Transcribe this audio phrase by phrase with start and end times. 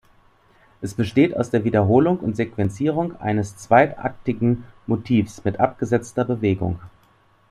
[0.81, 6.79] Es besteht aus der Wiederholung und Sequenzierung eines zweitaktigen Motivs mit abgesetzter Bewegung.